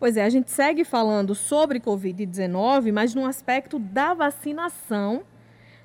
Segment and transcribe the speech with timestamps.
[0.00, 5.24] Pois é, a gente segue falando sobre Covid-19, mas no aspecto da vacinação.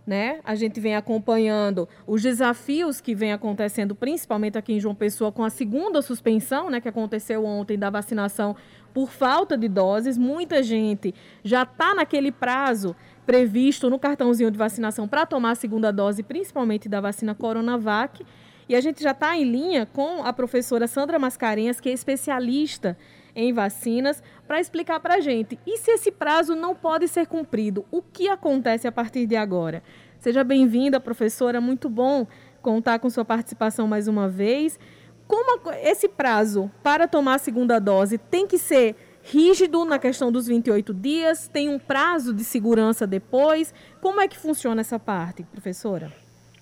[0.08, 0.40] Né?
[0.46, 5.44] A gente vem acompanhando os desafios que vem acontecendo, principalmente aqui em João Pessoa, com
[5.44, 8.56] a segunda suspensão, né, que aconteceu ontem da vacinação
[8.94, 10.16] por falta de doses.
[10.16, 11.14] Muita gente
[11.44, 12.96] já está naquele prazo
[13.26, 18.24] previsto no cartãozinho de vacinação para tomar a segunda dose, principalmente da vacina Coronavac.
[18.70, 22.96] E a gente já está em linha com a professora Sandra Mascarenhas, que é especialista
[23.36, 25.60] em vacinas, para explicar para a gente.
[25.66, 29.84] E se esse prazo não pode ser cumprido, o que acontece a partir de agora?
[30.20, 31.60] Seja bem-vinda, professora.
[31.60, 32.26] Muito bom
[32.62, 34.80] contar com sua participação mais uma vez.
[35.28, 40.48] Como esse prazo para tomar a segunda dose tem que ser rígido na questão dos
[40.48, 41.48] 28 dias?
[41.48, 43.74] Tem um prazo de segurança depois?
[44.02, 46.12] Como é que funciona essa parte, professora?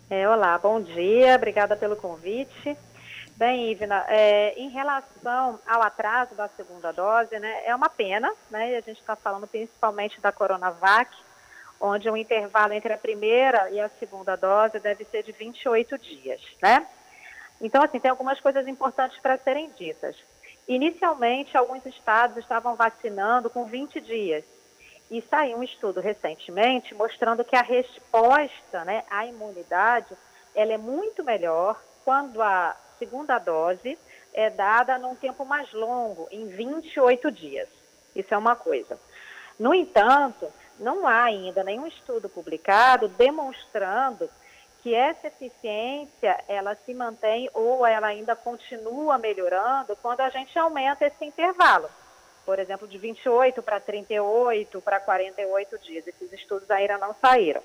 [0.10, 2.77] É, olá, bom dia, obrigada pelo convite.
[3.36, 8.78] Bem, Ivna, é, em relação ao atraso da segunda dose, né, é uma pena, né,
[8.78, 11.12] a gente está falando principalmente da Coronavac,
[11.82, 16.41] onde o intervalo entre a primeira e a segunda dose deve ser de 28 dias,
[16.62, 16.88] né?
[17.60, 20.16] Então, assim, tem algumas coisas importantes para serem ditas.
[20.68, 24.46] Inicialmente, alguns estados estavam vacinando com 20 dias.
[25.10, 30.16] E saiu um estudo recentemente mostrando que a resposta né, à imunidade
[30.55, 33.98] ela é muito melhor quando a segunda dose
[34.34, 37.68] é dada num tempo mais longo, em 28 dias.
[38.15, 38.98] Isso é uma coisa.
[39.60, 40.48] No entanto,
[40.79, 44.29] não há ainda nenhum estudo publicado demonstrando
[44.82, 51.05] que essa eficiência ela se mantém ou ela ainda continua melhorando quando a gente aumenta
[51.05, 51.90] esse intervalo.
[52.45, 56.07] Por exemplo, de 28 para 38 para 48 dias.
[56.07, 57.62] Esses estudos ainda não saíram.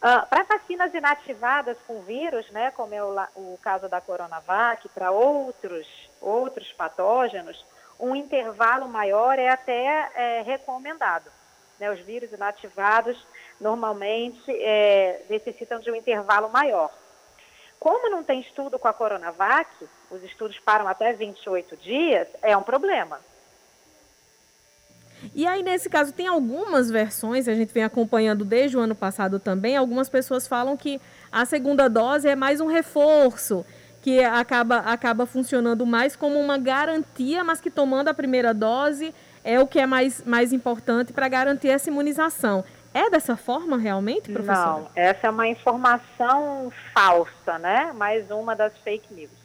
[0.00, 5.10] Uh, para vacinas inativadas com vírus, né, como é o, o caso da Coronavac, para
[5.10, 5.86] outros,
[6.22, 7.62] outros patógenos,
[7.98, 11.30] um intervalo maior é até é, recomendado.
[11.78, 13.26] Né, os vírus inativados
[13.60, 16.90] normalmente é, necessitam de um intervalo maior.
[17.78, 19.70] Como não tem estudo com a Coronavac,
[20.10, 23.20] os estudos param até 28 dias, é um problema.
[25.34, 29.38] E aí, nesse caso, tem algumas versões, a gente vem acompanhando desde o ano passado
[29.38, 31.00] também, algumas pessoas falam que
[31.30, 33.64] a segunda dose é mais um reforço,
[34.02, 39.14] que acaba, acaba funcionando mais como uma garantia, mas que tomando a primeira dose
[39.44, 42.64] é o que é mais, mais importante para garantir essa imunização.
[42.92, 44.80] É dessa forma realmente, professor?
[44.80, 47.92] Não, essa é uma informação falsa, né?
[47.94, 49.39] Mais uma das fake news.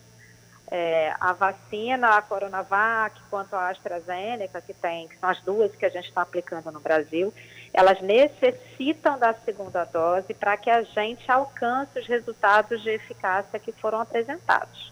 [0.72, 5.86] É, a vacina, a Coronavac, quanto a AstraZeneca, que tem, que são as duas que
[5.86, 7.32] a gente está aplicando no Brasil,
[7.72, 13.72] elas necessitam da segunda dose para que a gente alcance os resultados de eficácia que
[13.74, 14.92] foram apresentados.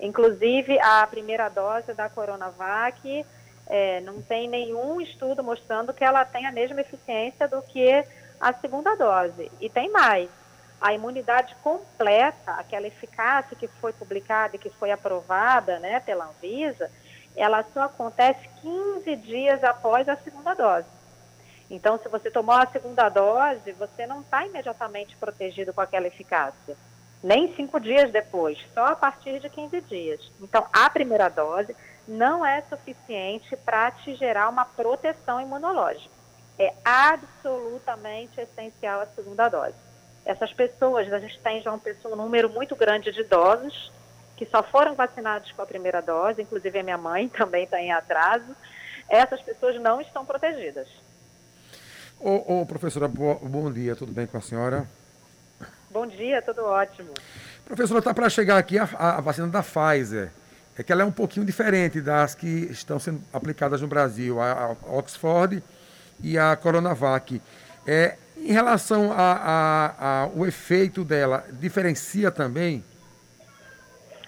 [0.00, 3.24] Inclusive, a primeira dose da Coronavac
[3.66, 8.04] é, não tem nenhum estudo mostrando que ela tem a mesma eficiência do que
[8.40, 9.50] a segunda dose.
[9.60, 10.28] E tem mais.
[10.80, 16.90] A imunidade completa, aquela eficácia que foi publicada e que foi aprovada né, pela Anvisa,
[17.36, 20.86] ela só acontece 15 dias após a segunda dose.
[21.70, 26.76] Então, se você tomou a segunda dose, você não está imediatamente protegido com aquela eficácia.
[27.22, 30.20] Nem cinco dias depois, só a partir de 15 dias.
[30.40, 31.74] Então, a primeira dose
[32.06, 36.14] não é suficiente para te gerar uma proteção imunológica.
[36.58, 39.74] É absolutamente essencial a segunda dose.
[40.24, 43.92] Essas pessoas, a gente tem já um, um número muito grande de idosos
[44.36, 47.92] que só foram vacinados com a primeira dose, inclusive a minha mãe também está em
[47.92, 48.56] atraso.
[49.08, 50.88] Essas pessoas não estão protegidas.
[52.18, 54.88] Ô, ô professora, bo, bom dia, tudo bem com a senhora?
[55.90, 57.12] Bom dia, tudo ótimo.
[57.64, 60.30] Professora, está para chegar aqui a, a vacina da Pfizer
[60.76, 64.76] é que ela é um pouquinho diferente das que estão sendo aplicadas no Brasil, a,
[64.88, 65.62] Oxford
[66.20, 67.40] e a Coronavac.
[67.86, 72.84] É, em relação ao efeito dela, diferencia também?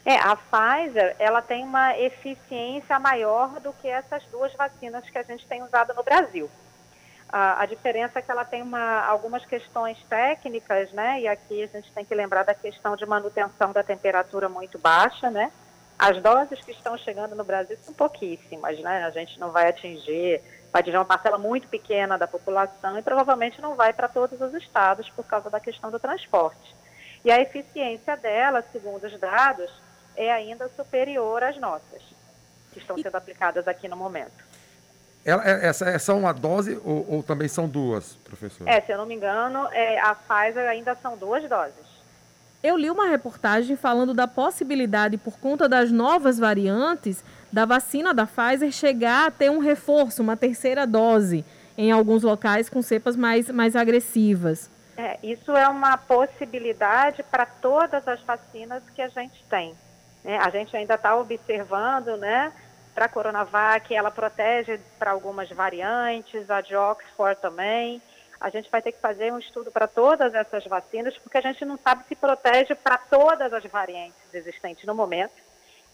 [0.05, 5.22] É, a Pfizer, ela tem uma eficiência maior do que essas duas vacinas que a
[5.25, 6.48] gente tem usado no Brasil.
[7.28, 11.22] A, a diferença é que ela tem uma, algumas questões técnicas, né?
[11.22, 15.28] E aqui a gente tem que lembrar da questão de manutenção da temperatura muito baixa,
[15.28, 15.51] né?
[15.98, 19.04] As doses que estão chegando no Brasil são pouquíssimas, né?
[19.04, 23.63] A gente não vai atingir, vai atingir uma parcela muito pequena da população e provavelmente
[23.63, 26.77] não vai para todos os estados por causa da questão do transporte.
[27.25, 29.71] E a eficiência dela, segundo os dados,
[30.15, 32.03] é ainda superior às nossas,
[32.72, 34.45] que estão sendo aplicadas aqui no momento.
[35.25, 38.69] Ela, é, essa é só uma dose ou, ou, também são duas, professor?
[38.69, 41.85] É, se eu não me engano, é, a Pfizer ainda são duas doses.
[42.66, 48.27] Eu li uma reportagem falando da possibilidade, por conta das novas variantes, da vacina da
[48.27, 51.45] Pfizer chegar a ter um reforço, uma terceira dose,
[51.78, 54.68] em alguns locais com cepas mais, mais agressivas.
[54.97, 59.74] É, isso é uma possibilidade para todas as vacinas que a gente tem.
[60.24, 60.36] Né?
[60.39, 62.53] A gente ainda está observando, né?
[62.95, 68.03] Para a Coronavac, ela protege para algumas variantes, a de Oxford também.
[68.41, 71.65] A gente vai ter que fazer um estudo para todas essas vacinas, porque a gente
[71.65, 75.34] não sabe se protege para todas as variantes existentes no momento.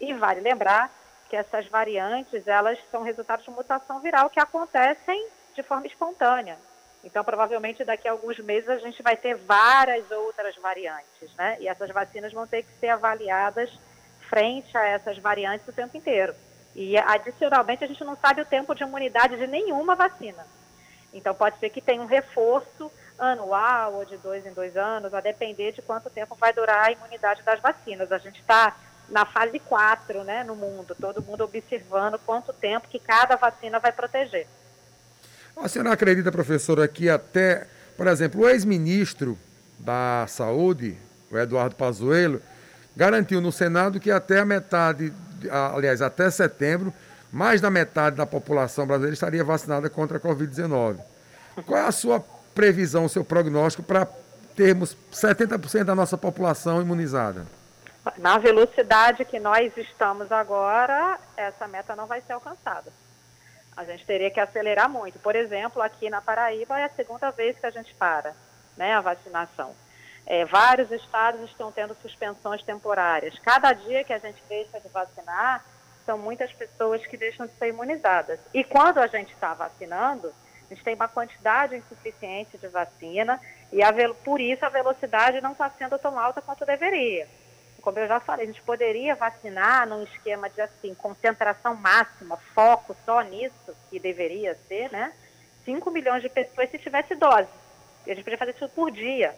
[0.00, 0.90] E vale lembrar
[1.28, 6.58] que essas variantes, elas são resultados de mutação viral que acontecem de forma espontânea.
[7.04, 11.56] Então, provavelmente, daqui a alguns meses a gente vai ter várias outras variantes, né?
[11.60, 13.70] E essas vacinas vão ter que ser avaliadas
[14.28, 16.34] frente a essas variantes o tempo inteiro.
[16.74, 20.46] E, adicionalmente, a gente não sabe o tempo de imunidade de nenhuma vacina.
[21.12, 25.20] Então, pode ser que tenha um reforço anual ou de dois em dois anos, a
[25.20, 28.10] depender de quanto tempo vai durar a imunidade das vacinas.
[28.10, 28.76] A gente está
[29.08, 33.92] na fase 4, né, no mundo, todo mundo observando quanto tempo que cada vacina vai
[33.92, 34.46] proteger.
[35.56, 37.66] A senhora acredita, professora, que até,
[37.96, 39.38] por exemplo, o ex-ministro
[39.78, 40.96] da Saúde,
[41.30, 42.40] o Eduardo Pazuello,
[42.96, 45.12] garantiu no Senado que até a metade,
[45.74, 46.92] aliás, até setembro,
[47.32, 50.98] mais da metade da população brasileira estaria vacinada contra a Covid-19.
[51.66, 52.22] Qual é a sua
[52.54, 54.06] previsão, o seu prognóstico para
[54.54, 57.46] termos 70% da nossa população imunizada?
[58.18, 62.92] Na velocidade que nós estamos agora, essa meta não vai ser alcançada.
[63.74, 65.18] A gente teria que acelerar muito.
[65.18, 68.34] Por exemplo, aqui na Paraíba é a segunda vez que a gente para
[68.76, 69.74] né, a vacinação.
[70.26, 73.38] É, vários estados estão tendo suspensões temporárias.
[73.38, 75.64] Cada dia que a gente deixa de vacinar,
[76.04, 78.38] são muitas pessoas que deixam de ser imunizadas.
[78.52, 80.32] E quando a gente está vacinando,
[80.70, 83.40] a gente tem uma quantidade insuficiente de vacina
[83.72, 83.92] e a,
[84.24, 87.28] por isso a velocidade não está sendo tão alta quanto deveria.
[87.80, 92.96] Como eu já falei, a gente poderia vacinar num esquema de assim, concentração máxima, foco
[93.04, 95.12] só nisso, que deveria ser, né?
[95.64, 97.48] 5 milhões de pessoas se tivesse dose.
[98.06, 99.34] A gente poderia fazer isso por dia.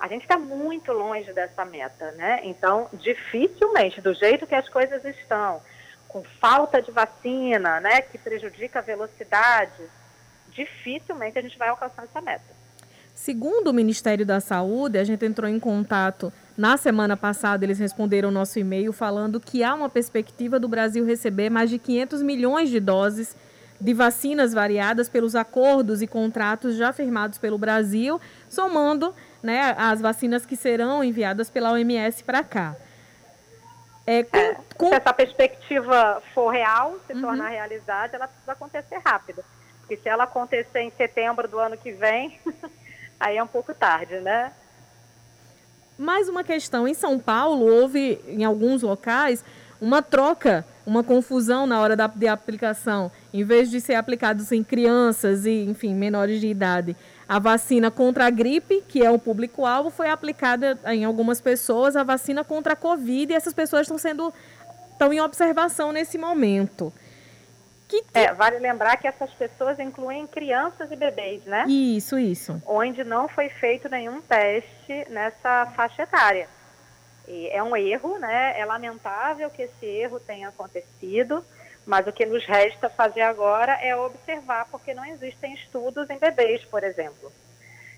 [0.00, 2.40] A gente está muito longe dessa meta, né?
[2.44, 5.60] Então, dificilmente, do jeito que as coisas estão,
[6.08, 9.82] com falta de vacina, né, que prejudica a velocidade,
[10.48, 12.60] dificilmente a gente vai alcançar essa meta.
[13.14, 18.30] Segundo o Ministério da Saúde, a gente entrou em contato na semana passada, eles responderam
[18.30, 22.70] o nosso e-mail falando que há uma perspectiva do Brasil receber mais de 500 milhões
[22.70, 23.36] de doses
[23.80, 30.44] de vacinas variadas pelos acordos e contratos já firmados pelo Brasil, somando né, as vacinas
[30.44, 32.76] que serão enviadas pela OMS para cá.
[34.06, 34.88] É, com, é, com...
[34.88, 37.20] Se essa perspectiva for real, se uhum.
[37.20, 39.44] tornar realidade, ela precisa acontecer rápido.
[39.80, 42.38] Porque se ela acontecer em setembro do ano que vem,
[43.18, 44.52] aí é um pouco tarde, né?
[45.98, 49.44] Mais uma questão: em São Paulo, houve em alguns locais
[49.80, 53.10] uma troca, uma confusão na hora da, de aplicação.
[53.32, 56.96] Em vez de ser aplicados em crianças e, enfim, menores de idade,
[57.28, 62.02] a vacina contra a gripe, que é o público-alvo, foi aplicada em algumas pessoas, a
[62.02, 64.32] vacina contra a Covid, e essas pessoas estão sendo
[64.92, 66.92] estão em observação nesse momento.
[67.88, 68.04] Que...
[68.14, 71.64] É, vale lembrar que essas pessoas incluem crianças e bebês, né?
[71.66, 72.62] Isso, isso.
[72.66, 76.48] Onde não foi feito nenhum teste nessa faixa etária.
[77.50, 78.58] É um erro, né?
[78.58, 81.44] É lamentável que esse erro tenha acontecido,
[81.86, 86.64] mas o que nos resta fazer agora é observar, porque não existem estudos em bebês,
[86.64, 87.32] por exemplo.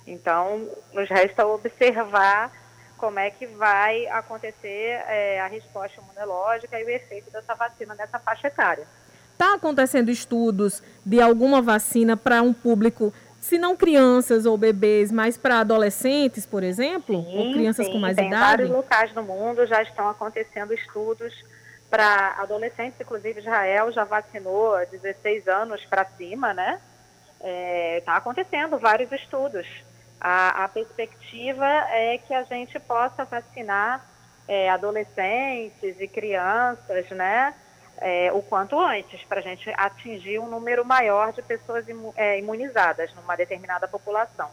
[0.07, 2.53] Então, nos resta observar
[2.99, 8.19] como é que vai acontecer é, a resposta imunológica e o efeito dessa vacina nessa
[8.19, 8.87] faixa etária.
[9.33, 13.13] Está acontecendo estudos de alguma vacina para um público
[13.43, 17.99] se não crianças ou bebês, mas para adolescentes, por exemplo, sim, ou crianças sim, com
[17.99, 18.45] mais tem idade?
[18.45, 21.35] vários locais no mundo já estão acontecendo estudos
[21.91, 26.81] para adolescentes, inclusive Israel já vacinou 16 anos para cima, né?
[27.41, 29.67] Está é, tá acontecendo vários estudos.
[30.21, 34.07] A, a, perspectiva é que a gente possa vacinar
[34.47, 37.53] é, adolescentes e crianças, né?
[38.03, 41.85] É, o quanto antes, para a gente atingir um número maior de pessoas
[42.17, 44.49] é, imunizadas numa determinada população.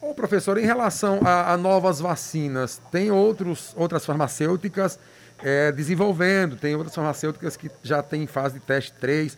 [0.00, 4.98] Ô, professor, em relação a, a novas vacinas, tem outros, outras farmacêuticas
[5.42, 9.36] é, desenvolvendo, tem outras farmacêuticas que já têm fase de teste 3.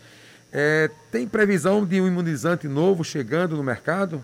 [0.53, 4.23] É, tem previsão de um imunizante novo chegando no mercado?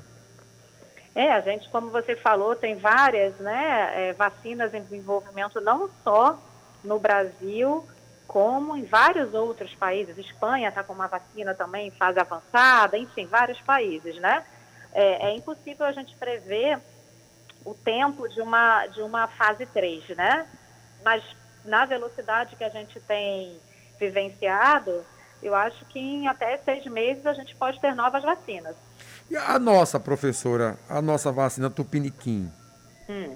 [1.15, 6.39] É, a gente, como você falou, tem várias né, é, vacinas em desenvolvimento, não só
[6.85, 7.87] no Brasil,
[8.27, 10.19] como em vários outros países.
[10.19, 14.45] Espanha está com uma vacina também em fase avançada, enfim, vários países, né?
[14.93, 16.79] É, é, impossível a gente prever
[17.65, 20.47] o tempo de uma, de uma fase 3, né?
[21.05, 21.23] Mas
[21.65, 23.59] na velocidade que a gente tem
[23.99, 25.05] vivenciado,
[25.43, 28.77] eu acho que em até seis meses a gente pode ter novas vacinas.
[29.31, 32.51] E a nossa, professora, a nossa vacina Tupiniquim?
[33.09, 33.35] Hum.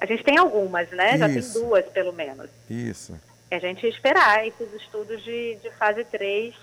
[0.00, 1.10] A gente tem algumas, né?
[1.10, 1.18] Isso.
[1.18, 2.50] Já tem duas, pelo menos.
[2.68, 3.18] Isso.
[3.50, 6.54] A gente esperar esses estudos de, de fase 3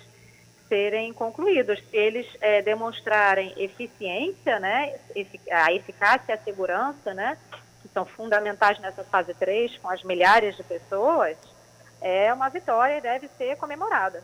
[0.67, 1.79] serem concluídos.
[1.89, 4.95] Se eles é, demonstrarem eficiência, né,
[5.51, 7.38] a eficácia e a segurança, né,
[7.81, 11.38] que são fundamentais nessa fase 3, com as milhares de pessoas,
[12.01, 14.23] é uma vitória e deve ser comemorada.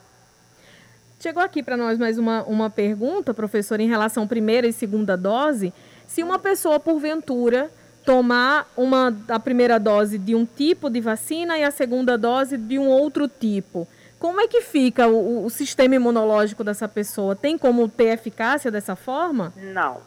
[1.19, 5.17] Chegou aqui para nós mais uma, uma pergunta, professor, em relação à primeira e segunda
[5.17, 5.73] dose.
[6.05, 7.71] Se uma pessoa, porventura,
[8.07, 12.79] tomar uma, a primeira dose de um tipo de vacina e a segunda dose de
[12.79, 13.85] um outro tipo,
[14.17, 17.35] como é que fica o, o, sistema imunológico dessa pessoa?
[17.35, 19.51] Tem como ter eficácia dessa forma?
[19.57, 20.01] Não,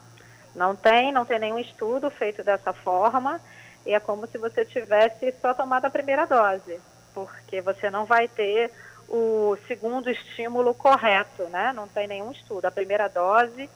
[0.56, 3.38] não tem, não tem nenhum estudo feito dessa forma.
[3.84, 6.80] E é como se você tivesse só tomado a primeira dose,
[7.12, 8.70] porque você não vai ter
[9.10, 11.70] o segundo estímulo correto, né?
[11.74, 12.64] Não tem nenhum estudo.
[12.64, 13.68] A primeira dose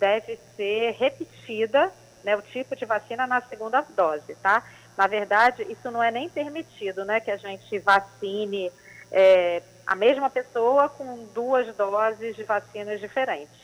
[0.00, 1.92] deve ser repetida,
[2.28, 2.36] né?
[2.36, 4.62] O tipo de vacina na segunda dose, tá?
[4.98, 7.20] Na verdade, isso não é nem permitido, né?
[7.20, 8.70] Que a gente vacine
[9.10, 13.56] é, a mesma pessoa com duas doses de vacinas diferentes.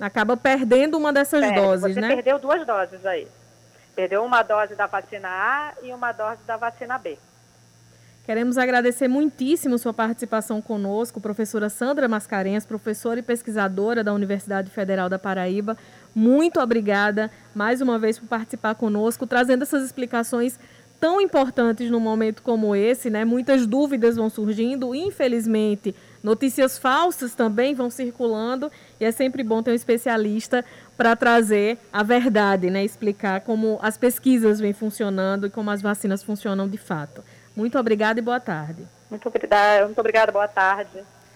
[0.00, 2.08] Acaba perdendo uma dessas Perde, doses, você né?
[2.08, 3.28] Você perdeu duas doses aí.
[3.94, 7.16] Perdeu uma dose da vacina A e uma dose da vacina B.
[8.24, 15.08] Queremos agradecer muitíssimo sua participação conosco, professora Sandra Mascarenhas, professora e pesquisadora da Universidade Federal
[15.08, 15.76] da Paraíba.
[16.14, 20.58] Muito obrigada mais uma vez por participar conosco, trazendo essas explicações
[21.00, 23.24] tão importantes num momento como esse, né?
[23.24, 29.70] Muitas dúvidas vão surgindo, infelizmente, notícias falsas também vão circulando e é sempre bom ter
[29.70, 30.62] um especialista
[30.98, 32.84] para trazer a verdade, né?
[32.84, 37.24] Explicar como as pesquisas vêm funcionando e como as vacinas funcionam de fato.
[37.56, 38.86] Muito obrigada e boa tarde.
[39.10, 41.02] Muito obrigada, muito obrigada, boa tarde.